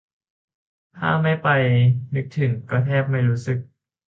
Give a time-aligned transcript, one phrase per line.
[0.97, 1.49] ถ้าไม่ไป
[2.15, 3.57] นึกถึงก็แทบไม่รู้สึก